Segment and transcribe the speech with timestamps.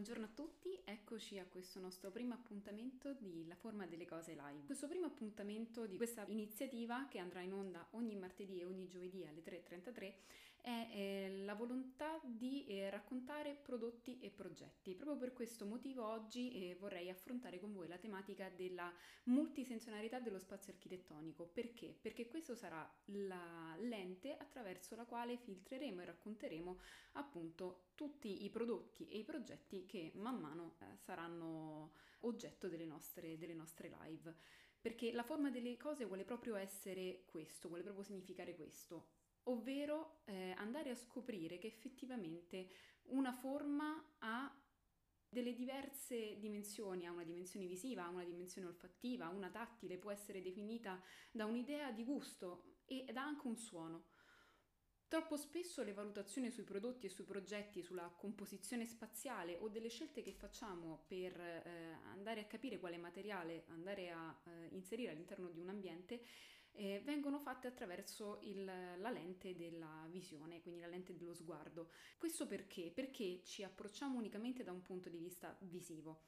[0.00, 4.64] Buongiorno a tutti, eccoci a questo nostro primo appuntamento di La forma delle cose live.
[4.64, 9.26] Questo primo appuntamento di questa iniziativa che andrà in onda ogni martedì e ogni giovedì
[9.26, 10.12] alle 3.33
[10.62, 14.94] è eh, la volontà di eh, raccontare prodotti e progetti.
[14.94, 18.92] Proprio per questo motivo oggi eh, vorrei affrontare con voi la tematica della
[19.24, 21.46] multisenzionalità dello spazio architettonico.
[21.46, 21.96] Perché?
[22.00, 26.78] Perché questo sarà la lente attraverso la quale filtreremo e racconteremo
[27.12, 33.38] appunto tutti i prodotti e i progetti che man mano eh, saranno oggetto delle nostre,
[33.38, 34.34] delle nostre live.
[34.80, 39.08] Perché la forma delle cose vuole proprio essere questo, vuole proprio significare questo,
[39.50, 42.68] ovvero eh, andare a scoprire che effettivamente
[43.10, 44.54] una forma ha
[45.28, 50.42] delle diverse dimensioni, ha una dimensione visiva, ha una dimensione olfattiva, una tattile, può essere
[50.42, 51.00] definita
[51.30, 54.06] da un'idea di gusto ed ha anche un suono.
[55.06, 60.22] Troppo spesso le valutazioni sui prodotti e sui progetti, sulla composizione spaziale o delle scelte
[60.22, 65.58] che facciamo per eh, andare a capire quale materiale andare a eh, inserire all'interno di
[65.58, 66.22] un ambiente
[66.72, 71.90] eh, vengono fatte attraverso il, la lente della visione, quindi la lente dello sguardo.
[72.18, 72.90] Questo perché?
[72.90, 76.22] Perché ci approcciamo unicamente da un punto di vista visivo.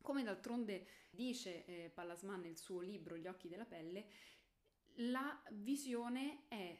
[0.00, 4.06] Come d'altronde dice eh, Pallasman nel suo libro Gli occhi della pelle,
[4.98, 6.73] la visione è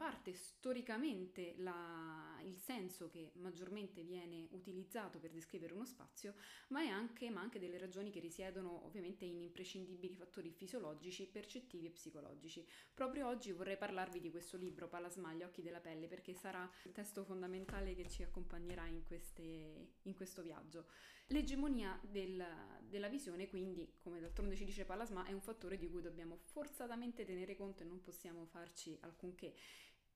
[0.00, 6.36] parte storicamente la, il senso che maggiormente viene utilizzato per descrivere uno spazio,
[6.68, 11.90] ma, anche, ma anche delle ragioni che risiedono ovviamente in imprescindibili fattori fisiologici, percettivi e
[11.90, 12.66] psicologici.
[12.94, 16.92] Proprio oggi vorrei parlarvi di questo libro, Palasma, gli occhi della pelle, perché sarà il
[16.92, 20.86] testo fondamentale che ci accompagnerà in, queste, in questo viaggio.
[21.26, 22.42] L'egemonia del,
[22.88, 27.24] della visione, quindi, come d'altronde ci dice Palasma, è un fattore di cui dobbiamo forzatamente
[27.26, 29.54] tenere conto e non possiamo farci alcunché.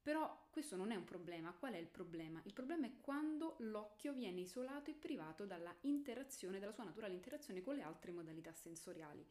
[0.04, 1.54] Però questo non è un problema.
[1.54, 2.38] Qual è il problema?
[2.44, 7.62] Il problema è quando l'occhio viene isolato e privato dalla interazione, dalla sua naturale interazione
[7.62, 9.26] con le altre modalità sensoriali.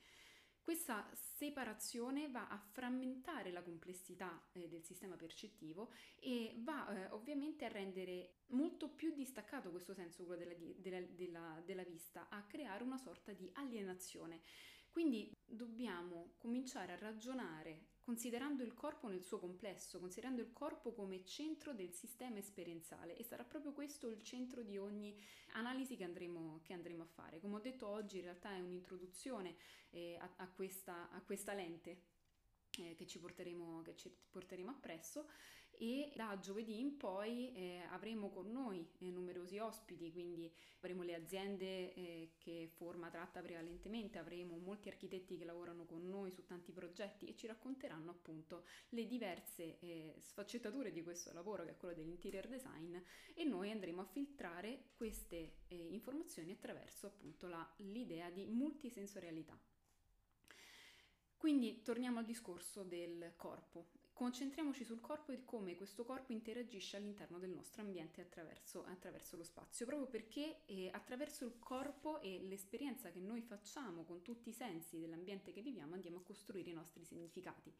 [0.64, 7.66] Questa separazione va a frammentare la complessità eh, del sistema percettivo e va eh, ovviamente
[7.66, 12.84] a rendere molto più distaccato questo senso, quello della, della, della, della vista, a creare
[12.84, 14.42] una sorta di alienazione.
[14.94, 21.26] Quindi dobbiamo cominciare a ragionare considerando il corpo nel suo complesso, considerando il corpo come
[21.26, 25.18] centro del sistema esperienziale e sarà proprio questo il centro di ogni
[25.54, 27.40] analisi che andremo, che andremo a fare.
[27.40, 29.56] Come ho detto oggi in realtà è un'introduzione
[29.90, 32.02] eh, a, a, questa, a questa lente
[32.78, 35.28] eh, che, ci porteremo, che ci porteremo appresso
[35.78, 41.16] e da giovedì in poi eh, avremo con noi eh, numerosi ospiti, quindi avremo le
[41.16, 46.72] aziende eh, che forma tratta prevalentemente, avremo molti architetti che lavorano con noi su tanti
[46.72, 51.96] progetti e ci racconteranno appunto le diverse eh, sfaccettature di questo lavoro che è quello
[51.96, 52.96] dell'interior design
[53.34, 59.58] e noi andremo a filtrare queste eh, informazioni attraverso appunto la, l'idea di multisensorialità.
[61.44, 64.03] Quindi torniamo al discorso del corpo.
[64.14, 69.44] Concentriamoci sul corpo e come questo corpo interagisce all'interno del nostro ambiente attraverso, attraverso lo
[69.44, 74.54] spazio, proprio perché eh, attraverso il corpo e l'esperienza che noi facciamo con tutti i
[74.54, 77.74] sensi dell'ambiente che viviamo andiamo a costruire i nostri significati.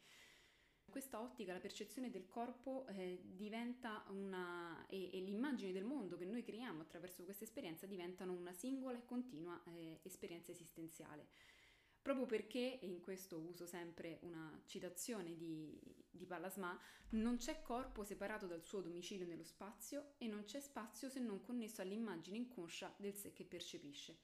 [0.86, 6.18] In questa ottica la percezione del corpo eh, diventa una e, e, l'immagine del mondo
[6.18, 11.28] che noi creiamo attraverso questa esperienza diventano una singola e continua eh, esperienza esistenziale
[12.04, 15.80] proprio perché, e in questo uso sempre una citazione di,
[16.12, 16.78] di Pallasma,
[17.12, 21.42] non c'è corpo separato dal suo domicilio nello spazio e non c'è spazio se non
[21.42, 24.20] connesso all'immagine inconscia del sé che percepisce.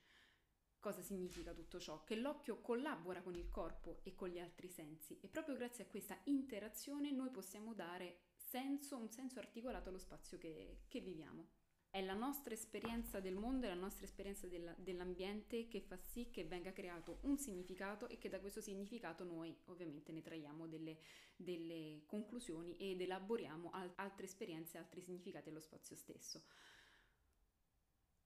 [0.77, 2.03] Cosa significa tutto ciò?
[2.03, 5.87] Che l'occhio collabora con il corpo e con gli altri sensi e proprio grazie a
[5.87, 11.58] questa interazione noi possiamo dare senso, un senso articolato allo spazio che, che viviamo.
[11.91, 16.29] È la nostra esperienza del mondo e la nostra esperienza della, dell'ambiente che fa sì
[16.29, 20.99] che venga creato un significato e che da questo significato noi ovviamente ne traiamo delle,
[21.35, 26.43] delle conclusioni ed elaboriamo altre esperienze, altri significati allo spazio stesso.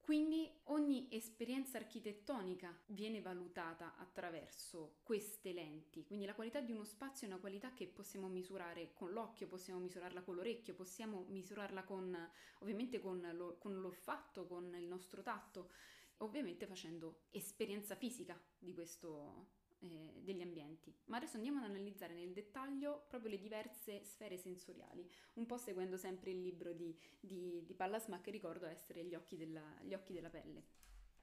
[0.04, 7.26] Quindi ogni esperienza architettonica viene valutata attraverso queste lenti, quindi la qualità di uno spazio
[7.26, 12.14] è una qualità che possiamo misurare con l'occhio, possiamo misurarla con l'orecchio, possiamo misurarla con,
[12.58, 15.70] ovviamente con, lo, con l'olfatto, con il nostro tatto,
[16.18, 19.46] ovviamente facendo esperienza fisica di questo,
[19.80, 20.94] eh, degli ambienti.
[21.06, 25.96] Ma adesso andiamo ad analizzare nel dettaglio proprio le diverse sfere sensoriali, un po' seguendo
[25.96, 30.12] sempre il libro di, di, di Pallasma che ricordo essere gli occhi, della, gli occhi
[30.12, 30.82] della pelle.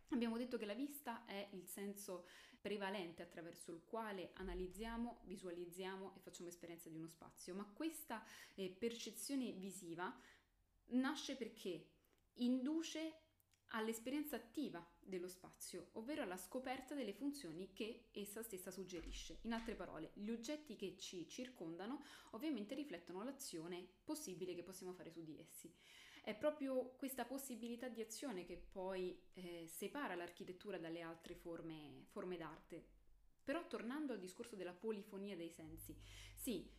[0.09, 2.27] Abbiamo detto che la vista è il senso
[2.59, 8.23] prevalente attraverso il quale analizziamo, visualizziamo e facciamo esperienza di uno spazio, ma questa
[8.55, 10.13] eh, percezione visiva
[10.87, 11.87] nasce perché
[12.35, 13.20] induce
[13.71, 19.39] all'esperienza attiva dello spazio, ovvero alla scoperta delle funzioni che essa stessa suggerisce.
[19.43, 25.11] In altre parole, gli oggetti che ci circondano ovviamente riflettono l'azione possibile che possiamo fare
[25.11, 25.73] su di essi.
[26.23, 32.37] È proprio questa possibilità di azione che poi eh, separa l'architettura dalle altre forme, forme
[32.37, 32.99] d'arte.
[33.43, 35.97] Però tornando al discorso della polifonia dei sensi,
[36.35, 36.69] sì,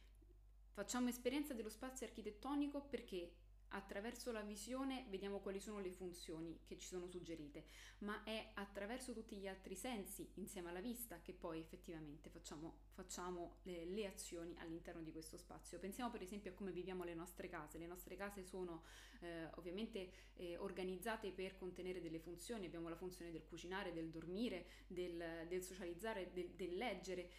[0.73, 3.35] facciamo esperienza dello spazio architettonico perché
[3.73, 7.65] attraverso la visione vediamo quali sono le funzioni che ci sono suggerite,
[7.99, 13.59] ma è attraverso tutti gli altri sensi, insieme alla vista, che poi effettivamente facciamo, facciamo
[13.63, 15.79] le, le, azioni all'interno di questo spazio.
[15.79, 17.79] Pensiamo per esempio a come viviamo le nostre case.
[17.79, 18.85] Le nostre case sono
[19.21, 24.67] eh, ovviamente eh, organizzate per contenere delle funzioni, abbiamo la funzione del cucinare, del dormire,
[24.87, 27.31] del, del socializzare, del, del leggere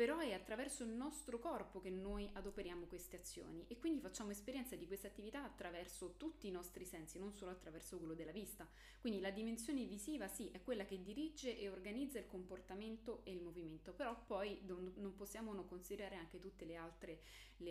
[0.00, 4.74] però è attraverso il nostro corpo che noi adoperiamo queste azioni e quindi facciamo esperienza
[4.74, 8.66] di queste attività attraverso tutti i nostri sensi, non solo attraverso quello della vista.
[8.98, 13.42] Quindi la dimensione visiva sì è quella che dirige e organizza il comportamento e il
[13.42, 16.38] movimento, però poi non possiamo non considerare anche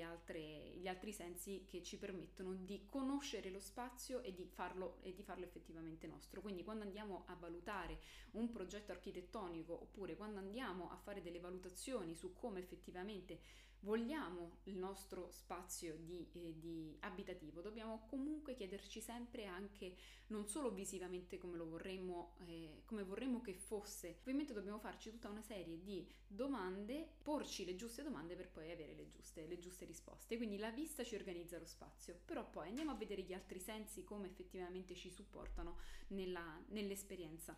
[0.04, 5.14] altre, gli altri sensi che ci permettono di conoscere lo spazio e di, farlo, e
[5.16, 6.42] di farlo effettivamente nostro.
[6.42, 8.00] Quindi quando andiamo a valutare
[8.32, 13.40] un progetto architettonico oppure quando andiamo a fare delle valutazioni su come effettivamente
[13.82, 19.96] vogliamo il nostro spazio di, eh, di, abitativo, dobbiamo comunque chiederci sempre anche
[20.28, 25.30] non solo visivamente come lo vorremmo, eh, come vorremmo che fosse, ovviamente dobbiamo farci tutta
[25.30, 29.86] una serie di domande, porci le giuste domande per poi avere le giuste, le giuste
[29.86, 30.36] risposte.
[30.36, 34.04] Quindi la vista ci organizza lo spazio, però poi andiamo a vedere gli altri sensi
[34.04, 35.78] come effettivamente ci supportano
[36.08, 37.58] nella, nell'esperienza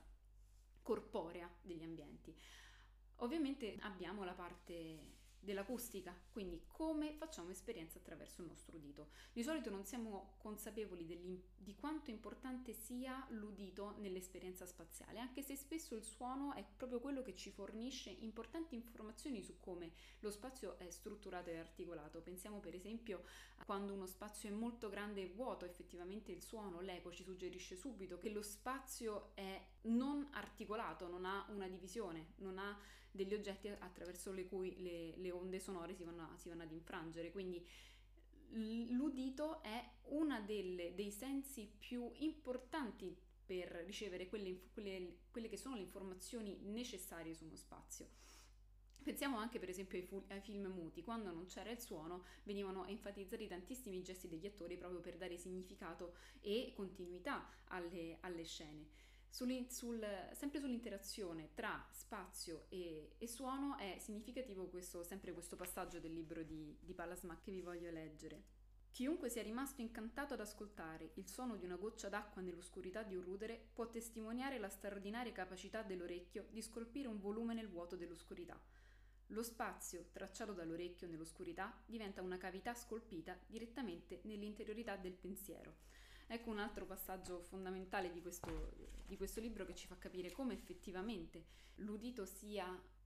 [0.83, 2.35] corporea degli ambienti.
[3.21, 9.09] Ovviamente abbiamo la parte dell'acustica, quindi come facciamo esperienza attraverso il nostro udito.
[9.33, 11.05] Di solito non siamo consapevoli
[11.57, 17.23] di quanto importante sia l'udito nell'esperienza spaziale, anche se spesso il suono è proprio quello
[17.23, 22.21] che ci fornisce importanti informazioni su come lo spazio è strutturato e articolato.
[22.21, 23.23] Pensiamo per esempio
[23.57, 27.75] a quando uno spazio è molto grande e vuoto, effettivamente il suono, l'eco ci suggerisce
[27.75, 32.77] subito che lo spazio è non articolato, non ha una divisione, non ha
[33.11, 36.71] degli oggetti attraverso le cui le, le onde sonore si vanno, a, si vanno ad
[36.71, 37.31] infrangere.
[37.31, 37.65] Quindi
[38.53, 45.81] l'udito è uno dei sensi più importanti per ricevere quelle, quelle, quelle, che sono le
[45.81, 48.07] informazioni necessarie su uno spazio.
[49.03, 52.85] Pensiamo anche per esempio ai, fu- ai, film muti, quando non c'era il suono venivano
[52.85, 58.87] enfatizzati tantissimi gesti degli attori proprio per dare significato e continuità alle, alle scene.
[59.31, 66.01] Sul, sul, sempre sull'interazione tra spazio e, e, suono è significativo questo, sempre questo passaggio
[66.01, 68.43] del libro di, di Palasma che vi voglio leggere.
[68.91, 73.23] Chiunque sia rimasto incantato ad ascoltare il suono di una goccia d'acqua nell'oscurità di un
[73.23, 78.59] rudere può testimoniare la straordinaria capacità dell'orecchio di scolpire un volume nel vuoto dell'oscurità.
[79.27, 85.75] Lo spazio, tracciato dall'orecchio nell'oscurità, diventa una cavità scolpita direttamente nell'interiorità del pensiero
[86.33, 88.71] Ecco un altro passaggio fondamentale di questo,
[89.05, 91.43] di questo libro che ci fa capire come effettivamente
[91.75, 92.65] l'udito sia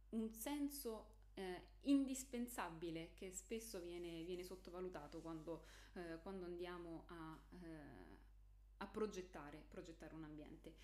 [0.09, 8.19] un senso eh, indispensabile che spesso viene, viene sottovalutato quando, eh, quando andiamo a, eh,
[8.77, 10.75] a progettare, progettare, un ambiente.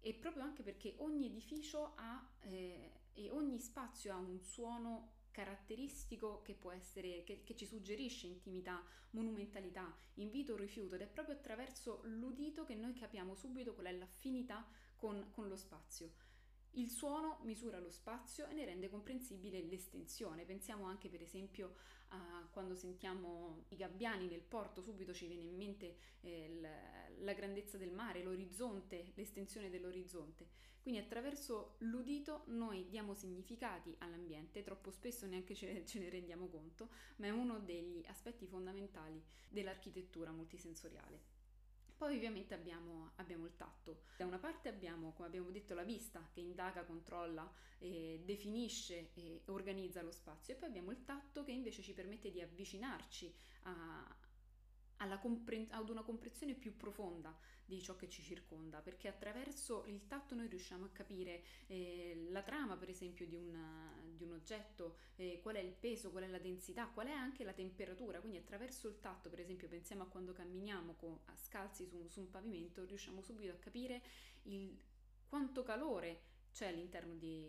[0.00, 6.40] E proprio anche perché ogni edificio ha eh, e ogni spazio ha un suono caratteristico
[6.40, 11.34] che può essere, che, che, ci suggerisce intimità, monumentalità, invito o rifiuto ed è proprio
[11.34, 14.66] attraverso l'udito che noi capiamo subito qual è l'affinità
[14.96, 16.10] con, con lo spazio.
[16.76, 20.44] Il suono misura lo spazio e ne rende comprensibile l'estensione.
[20.44, 21.74] Pensiamo anche per esempio
[22.08, 26.60] a quando sentiamo i gabbiani nel porto, subito ci viene in mente eh,
[27.20, 30.48] la, grandezza del mare, l'orizzonte, l'estensione dell'orizzonte.
[30.82, 36.90] Quindi attraverso l'udito noi diamo significati all'ambiente, troppo spesso neanche ce, ce ne rendiamo conto,
[37.16, 41.35] ma è uno degli aspetti fondamentali dell'architettura multisensoriale.
[41.96, 44.02] Poi ovviamente abbiamo, abbiamo, il tatto.
[44.16, 49.42] Da una parte abbiamo, come abbiamo detto, la vista che indaga, controlla, eh, definisce e
[49.46, 54.16] organizza lo spazio e poi abbiamo il tatto che invece ci permette di avvicinarci a,
[55.20, 60.34] compre- ad una comprensione più profonda di ciò che ci circonda, perché attraverso il tatto
[60.34, 65.40] noi riusciamo a capire eh, la trama, per esempio, di, una, di un oggetto, eh,
[65.42, 68.20] qual è il peso, qual è la densità, qual è anche la temperatura.
[68.20, 72.20] Quindi attraverso il tatto, per esempio, pensiamo a quando camminiamo con, a scalzi su, su
[72.20, 74.02] un pavimento, riusciamo subito a capire
[74.44, 74.78] il,
[75.28, 77.46] quanto calore c'è all'interno di,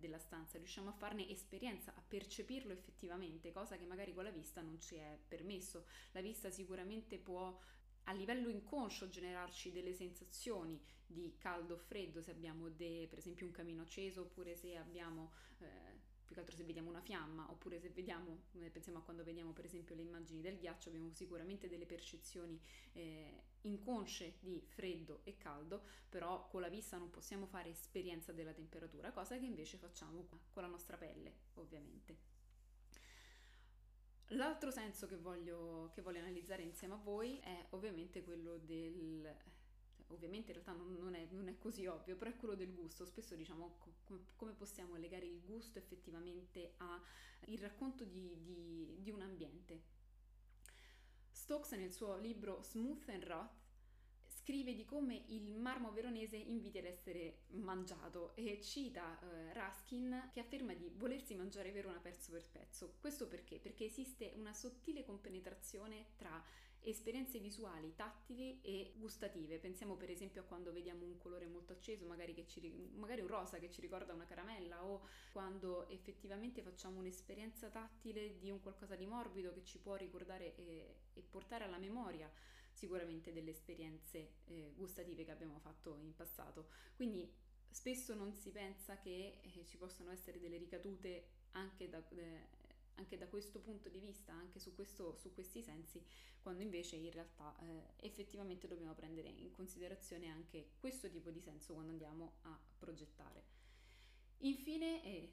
[0.00, 4.60] della stanza, riusciamo a farne esperienza, a percepirlo effettivamente, cosa che magari con la vista
[4.60, 5.86] non ci è permesso.
[6.10, 7.56] La vista sicuramente può
[8.02, 13.46] a livello inconscio generarci delle sensazioni di caldo o freddo se abbiamo de, per esempio
[13.46, 15.97] un camino acceso oppure se abbiamo eh,
[16.28, 19.64] più che altro se vediamo una fiamma oppure se vediamo, pensiamo a quando vediamo per
[19.64, 22.60] esempio le immagini del ghiaccio, abbiamo sicuramente delle percezioni
[22.92, 28.52] eh, inconsce di freddo e caldo, però con la vista non possiamo fare esperienza della
[28.52, 32.36] temperatura, cosa che invece facciamo con la nostra pelle, ovviamente.
[34.32, 39.34] L'altro senso che voglio, che voglio analizzare insieme a voi è ovviamente quello del
[40.08, 43.04] ovviamente in realtà non è, non è, così ovvio, però è quello del gusto.
[43.04, 47.00] Spesso diciamo co- come possiamo legare il gusto effettivamente al
[47.58, 49.96] racconto di, di, di, un ambiente.
[51.30, 53.66] Stokes nel suo libro Smooth and Roth
[54.48, 60.40] scrive di come il marmo veronese inviti ad essere mangiato e cita uh, Ruskin che
[60.40, 62.94] afferma di volersi mangiare Verona pezzo per pezzo.
[62.98, 63.58] Questo perché?
[63.58, 66.42] Perché esiste una sottile compenetrazione tra
[66.82, 69.58] esperienze visuali, tattili e gustative.
[69.58, 73.58] Pensiamo per esempio a quando vediamo un colore molto acceso, magari, ci, magari, un rosa
[73.58, 79.06] che ci ricorda una caramella, o quando effettivamente facciamo un'esperienza tattile di un qualcosa di
[79.06, 82.30] morbido che ci può ricordare e, e portare alla memoria
[82.72, 86.68] sicuramente delle esperienze eh, gustative che abbiamo fatto in passato.
[86.94, 87.28] Quindi
[87.70, 92.46] spesso non si pensa che eh, ci possano essere delle ricadute anche da, eh,
[92.98, 96.04] anche da questo punto di vista, anche su, questo, su questi sensi,
[96.40, 101.72] quando invece in realtà eh, effettivamente dobbiamo prendere in considerazione anche questo tipo di senso
[101.72, 103.56] quando andiamo a progettare.
[104.38, 105.32] Infine, eh,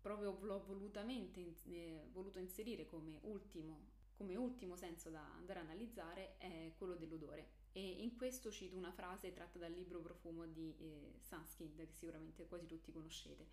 [0.00, 6.36] proprio l'ho volutamente eh, voluto inserire come ultimo, come ultimo senso da andare a analizzare
[6.38, 7.64] è quello dell'odore.
[7.72, 12.46] E in questo cito una frase tratta dal libro Profumo di eh, Sunskind, che sicuramente
[12.46, 13.46] quasi tutti conoscete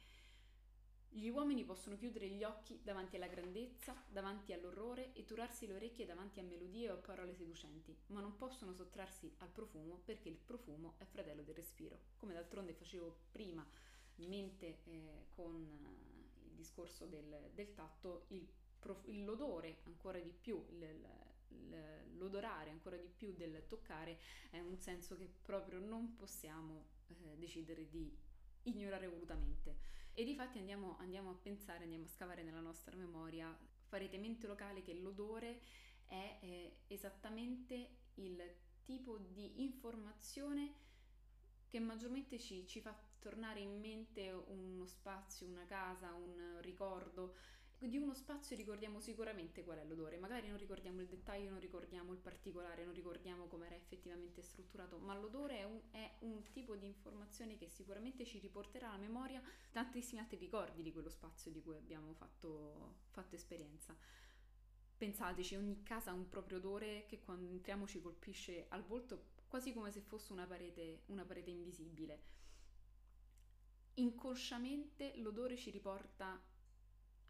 [1.15, 6.07] gli uomini possono chiudere gli occhi davanti alla grandezza, davanti all'orrore e turarsi le orecchie
[6.07, 10.95] davanti a melodie o parole seducenti, ma non possono sottrarsi al profumo perché il profumo
[10.97, 11.99] è fratello del respiro.
[12.17, 13.65] Come d'altronde facevo prima
[14.17, 18.47] in mente eh, con eh, il discorso del, del tatto, il
[18.79, 20.65] prof- l'odore ancora di più,
[22.17, 27.87] l'odorare ancora di più del toccare è un senso che proprio non possiamo eh, decidere
[27.87, 28.11] di
[28.63, 30.01] ignorare volutamente.
[30.15, 34.45] E di fatti andiamo, andiamo a pensare, andiamo a scavare nella nostra memoria, farete mente
[34.45, 35.61] locale che l'odore
[36.05, 38.39] è eh, esattamente il
[38.83, 40.81] tipo di informazione
[41.67, 47.35] che maggiormente ci, ci, fa tornare in mente uno spazio, una casa, un ricordo
[47.87, 52.13] di uno spazio ricordiamo sicuramente qual è l'odore, magari non ricordiamo il dettaglio, non ricordiamo
[52.13, 56.75] il particolare, non ricordiamo come era effettivamente strutturato, ma l'odore è un, è un, tipo
[56.75, 61.61] di informazione che sicuramente ci riporterà alla memoria tantissimi altri ricordi di quello spazio di
[61.61, 63.95] cui abbiamo fatto, fatto esperienza.
[64.97, 69.73] Pensateci, ogni casa ha un proprio odore che quando entriamo ci colpisce al volto quasi
[69.73, 72.21] come se fosse una parete, una parete invisibile.
[73.95, 76.41] Inconsciamente l'odore ci riporta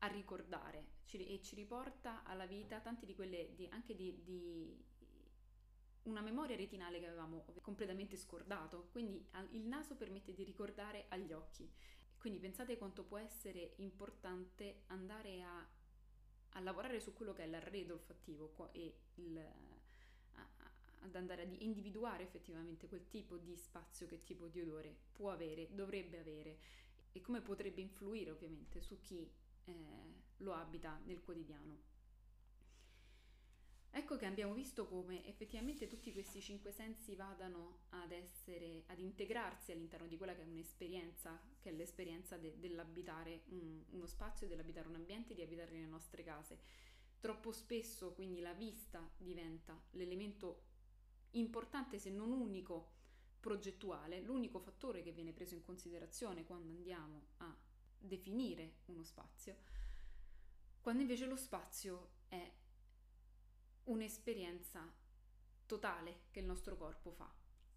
[0.04, 4.78] a ricordare ci, e ci riporta alla vita tante di quelle, di, anche di, di,
[6.04, 8.90] una memoria retinale che avevamo completamente scordato.
[8.92, 11.70] Quindi il naso permette di ricordare agli occhi.
[12.18, 15.68] Quindi pensate quanto può essere importante andare a,
[16.50, 20.48] a lavorare su quello che è l'arredo olfattivo e il, a,
[21.00, 25.74] ad andare a individuare effettivamente quel tipo di spazio, che tipo di odore può avere,
[25.74, 26.60] dovrebbe avere
[27.14, 29.30] e come potrebbe influire ovviamente su chi
[29.66, 29.74] eh,
[30.38, 31.92] lo abita nel quotidiano.
[33.96, 39.72] Ecco che abbiamo visto come effettivamente tutti questi cinque sensi vadano ad essere, ad integrarsi
[39.72, 44.88] all'interno di quella che è un'esperienza, che è l'esperienza de, dell'abitare un, uno spazio, dell'abitare
[44.88, 46.60] un ambiente, di abitare le nostre case.
[47.20, 50.64] Troppo spesso quindi la vista diventa l'elemento
[51.32, 52.94] importante, se non unico,
[53.40, 57.56] progettuale, l'unico fattore che viene preso in considerazione quando andiamo a
[58.04, 59.56] definire uno spazio,
[60.82, 62.52] quando invece lo spazio è
[63.86, 64.92] un'esperienza
[65.66, 67.32] totale che il nostro corpo fa.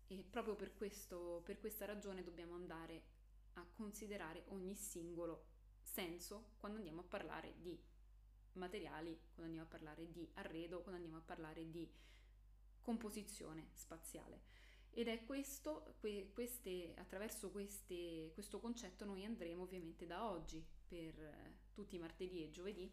[0.09, 3.15] E proprio per, questo, per questa ragione dobbiamo andare
[3.55, 5.47] a considerare ogni singolo
[5.83, 7.81] senso quando andiamo a parlare di
[8.53, 11.89] materiali, quando andiamo a parlare di arredo, quando andiamo a parlare di
[12.81, 14.43] composizione spaziale.
[14.99, 21.19] Ed è questo, que, queste, attraverso queste, questo concetto noi andremo ovviamente da oggi per
[21.19, 22.91] eh, tutti i martedì e giovedì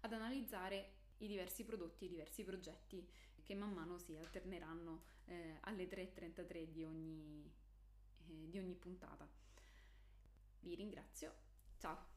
[0.00, 3.06] ad analizzare i diversi prodotti i diversi progetti
[3.42, 7.52] che man mano si alterneranno eh, alle 3.33 di ogni,
[8.28, 9.28] eh, di ogni puntata.
[10.60, 11.34] Vi ringrazio,
[11.76, 12.09] ciao!